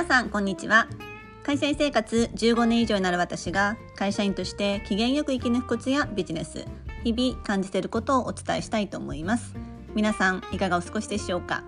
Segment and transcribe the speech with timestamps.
[0.00, 0.88] 皆さんこんにちは。
[1.42, 6.64] 会社員生活15年以上になる私が会社員として機嫌よく生き抜くコツやビジネス
[7.04, 9.54] 日々感じていることをお伝えしたいと思います。
[9.94, 11.64] 皆さんいかがお過ごしでしょうか、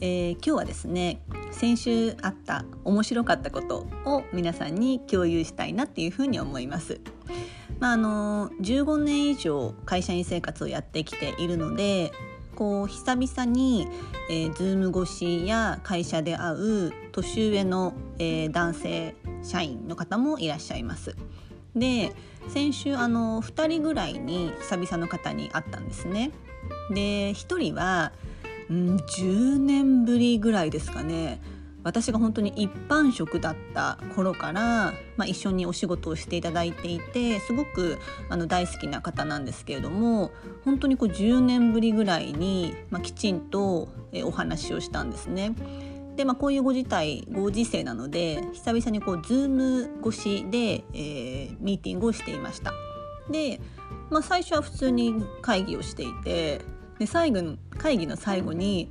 [0.00, 7.00] えー、今日はですね先週あった面白かったことを皆さんに共有したいなっていうふうに思います。
[7.78, 12.12] まあ、あの15年以上会社員生活をやってきているので
[12.56, 13.86] こう久々に、
[14.30, 21.14] えー、Zoom 越しや会社で会う年上の、えー、男性社員の方もいらっしゃいます。
[21.76, 22.12] で
[22.48, 26.30] 先週あの2人ぐらいに久々の方に会ったんですね。
[26.90, 28.12] で1人は、
[28.70, 31.40] うん、10年ぶりぐらいですかね
[31.86, 40.32] 私が本当に一般職だった頃から、まあ、一緒にお仕事をしていただいていてすごくあの大好きな方なんですけれども
[40.64, 43.88] 本当にこう10年ぶりぐらいに、まあ、きちんと
[44.24, 45.54] お話をしたんですね。
[46.16, 52.72] でまあ、こういうご自体ご時世なので久々にこう Zoom 越しで、えー、ミーティングをしていました。
[53.30, 53.60] で、
[54.10, 56.62] まあ、最初は普通に会議をしていて
[56.98, 58.90] で最後会議の最後に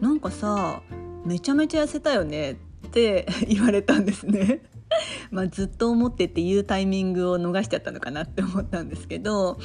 [0.00, 0.82] なんかさ
[1.24, 2.56] めちゃめちゃ痩せたよねっ
[2.90, 4.62] て 言われたんですね。
[5.30, 9.58] まあずっと思ってて言うタイミングを逃しちゃったのかなって思ったんですけど、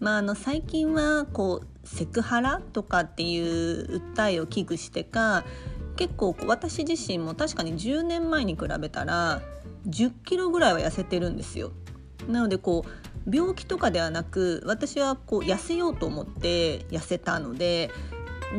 [0.00, 5.44] まあ、あの最近はこうセクハラとかっていう訴えを危惧してか
[5.96, 9.42] 結構私自身も確かに10年前に比べたら
[9.88, 11.72] 10キロぐらいは痩せてるんですよ。
[12.28, 17.90] なのでこう病気とかではなく私はこう痩せようと思って痩せたので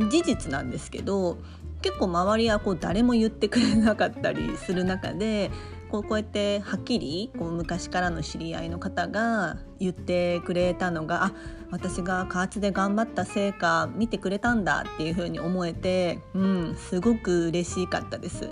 [0.09, 1.37] 事実なんですけど
[1.81, 5.51] 結構周りはこう誰も言ってくれなかったりする中で
[5.89, 11.33] こうこうやってはっきりこう昔からの知り合いの方が言ってくれたのがあ
[11.71, 18.49] 私が加圧で頑張った成果見てくれたんだっていう風に思えて、うん、すごく嬉しかったです。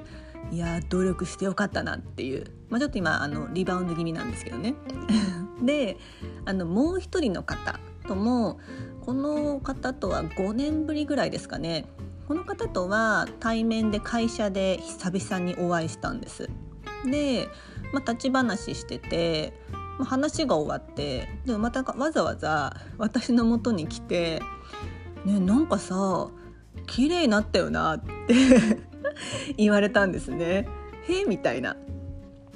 [0.51, 4.75] いや努力してよかったなっていう、まあ、ちょっと今あのリバウンド気味なんですけどね。
[5.63, 5.97] で
[6.45, 8.59] あのもう一人の方とも
[9.01, 11.85] この方とは5年ぶりぐらいですかね
[12.27, 16.49] この方とは対面で会社で久々にお会いしたんです。
[17.05, 17.49] で、
[17.91, 19.53] まあ、立ち話してて、
[19.99, 24.41] まあ、話が終わってでもまたわざわざ私の元に来て
[25.25, 26.29] 「ねなんかさ
[26.87, 28.33] 綺麗になったよな」って
[29.57, 30.67] 言われたんですね。
[31.07, 31.75] へえみたいな。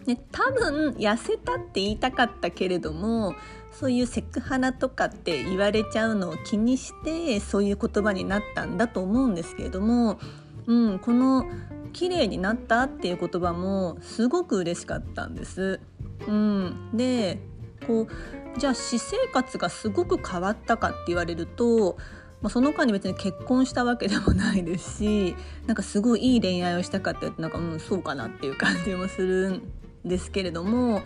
[0.08, 3.36] ね、多分痩せたって言いたかったけれども
[3.72, 10.18] そういうセクハラとかって言われちゃうのを気にしてそういう言葉になったんだと思うんですけれども、
[10.66, 11.46] うん、この
[11.92, 15.80] 「綺麗になった」っていう言葉もすごく嬉しかったんです。
[16.26, 17.40] うん、で
[17.86, 21.98] こうじゃあ私生活がすごく変わったかって言われると
[22.42, 25.36] まあ、その間に別に結婚したわけでもないですし
[25.66, 29.62] なんかすごいいい恋愛をしたかってなんか、うん、そうかなっていう感じもする
[30.06, 31.02] ですけれども、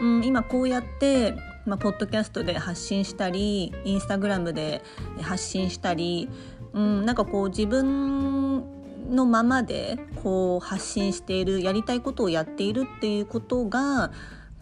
[0.00, 4.82] うん、今こうやってまあ、ポッドキャストで発信したりインスタグラムで
[5.20, 6.28] 発信したり、
[6.72, 8.64] うん、なんかこう自分
[9.10, 14.10] のままでこう発信しているやりたいことをやっているっていうことが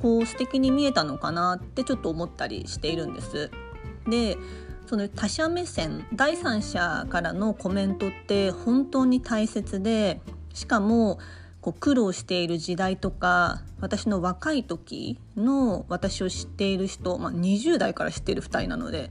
[0.03, 3.51] こう素敵に見えたのかなってちょっと思ったりしているんです。
[4.09, 4.37] で
[4.87, 10.21] その他者目線第三者からのコメントって本当に大切で
[10.53, 11.19] しかも
[11.61, 19.11] こう苦労している時代とか私の若い時の私を知っている人、まあ、20代から知っている2人なので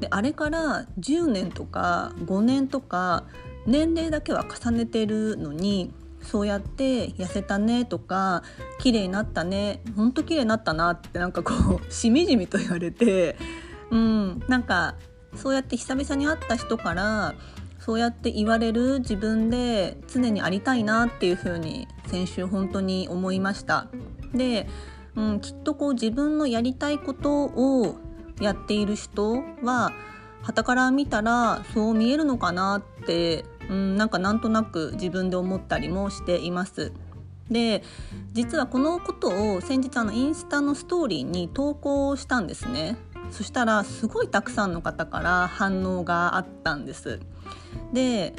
[0.00, 3.24] であれから10年とか5年とか
[3.66, 5.92] 年齢だけは重ねてるのに
[6.22, 8.42] そうやって痩せたねとか
[8.78, 13.36] 綺麗になったねほんと綺麗になったなってなんかこう しみじみと言われて
[13.90, 14.96] うんなんか
[15.34, 17.34] そうやって久々に会った人から
[17.86, 23.86] そうやって言われる自分で常にありたいなっていうふうに先週本当に思いました。
[24.34, 24.66] で、
[25.14, 27.94] うん、きっとこう自分のやりたいことを
[28.40, 29.92] やっている人は
[30.42, 36.92] 傍から見たらそう見えるのかなって、うん、なんかなんとなく自分で思ったりもしています。
[37.52, 37.84] で
[38.32, 42.96] 実はこのことを先日あのインスタのストーリーに投稿したんですね
[43.30, 47.20] そしたらすごいたくさんの方から反応があったんです。
[47.92, 48.34] で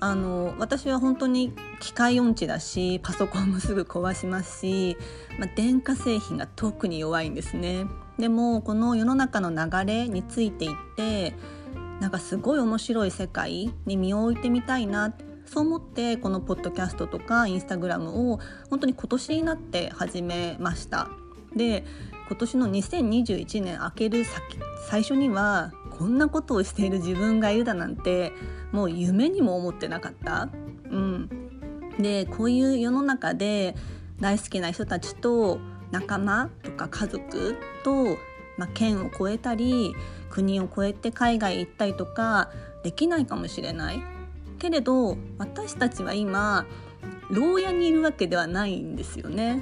[0.00, 4.96] あの私は本当に機械音痴だしパソコンもすぐ壊しますし、
[5.38, 7.86] まあ、電化製品が特に弱いんですね。
[8.18, 11.34] でもこの世の中の流れについていって
[12.00, 15.14] なんかすごい面白い世界に身を置いてみたいな
[15.46, 18.40] そう思ってこのポッドキャストとかインスタグラムを
[18.70, 21.10] 本当に今年になって始めました。
[21.54, 21.84] で
[22.32, 24.24] 今年の2021年明ける
[24.88, 28.32] 最初にはこんなことをしている自分がいるだなんて
[28.72, 30.48] もう夢にも思ってなかった。
[30.90, 31.28] うん、
[31.98, 33.76] でこういう世の中で
[34.18, 38.16] 大好きな人たちと仲間とか家族と、
[38.56, 39.94] まあ、県を越えたり
[40.30, 42.48] 国を越えて海外行ったりとか
[42.82, 44.02] できないかもしれない
[44.58, 46.64] けれど私たちは今
[47.28, 49.60] 牢屋にいるわけではないんですよね。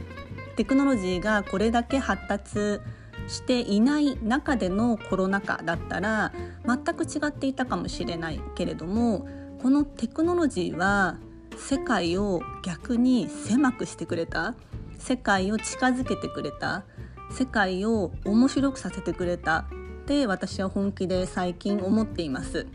[0.60, 2.80] テクノロジーがこれだけ発達
[3.28, 6.34] していない中でのコロナ禍だったら
[6.66, 9.26] 全く違っていたかもしれないけれども
[9.62, 11.16] このテクノロジーは
[11.56, 14.54] 世界を逆に狭くしてくれた
[14.98, 16.84] 世界を近づけてくれた
[17.30, 22.66] 世界を面白くさせてくれたって私は本気で最近思っています。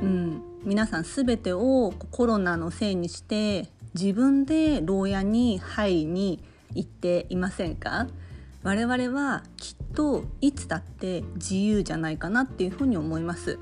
[0.00, 6.44] うん、皆さん全てをコロナのせいにして自分で牢屋に入りに
[6.74, 8.06] 行っていませんか？
[8.62, 13.58] 我々はきっといつだって自由じゃないかなっていうふうに思います。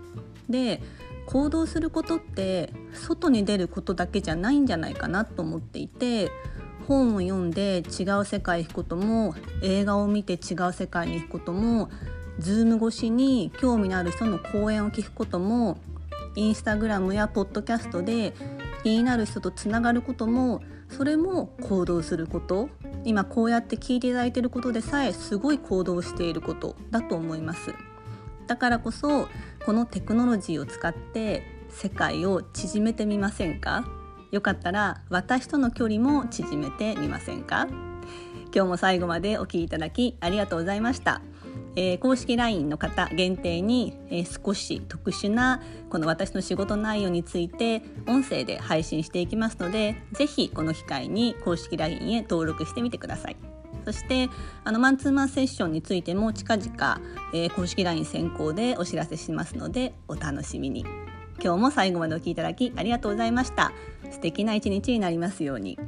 [0.48, 0.82] で
[1.26, 6.30] 行動することって外に出ることだけじゃないんじゃないかなと思っていて
[6.86, 11.88] 本を読んで違う世界行くことも映画を見て違う世界に行くことも
[12.40, 15.78] Zoom 越しに興味のある人の講演を聞くことも
[16.34, 18.34] インスタグラムやポッドキャストで
[18.82, 22.68] 気になる人とつながることもそれも行動すること
[23.04, 27.74] 今こうやって聞いていただいていることでさえすごい行動していることだと思います。
[28.46, 29.28] だからこそ
[29.64, 33.86] このテクノロジーを使って世界を縮めてみませんか？
[34.30, 37.66] よかったら私との距離も縮めてみませんか？
[38.54, 41.22] 今日も最後までお聴きいただきありがとうございました。
[41.76, 53.36] えー、公式 LINE の方限定に、えー、少し特殊なこの私の仕事内容について音声で配信していきますのでぜひこの機会に公式 LINE へ登録してみてください。
[53.84, 54.30] そして
[54.64, 57.00] あのマンツーマンセッションについても近々、
[57.34, 60.86] えー、公式 LINE 先行でお知らせしますのでお楽しみに
[61.42, 63.72] 今日も最後までお聴きいただきありがとうございました
[64.10, 65.78] 素敵な一日になりますように。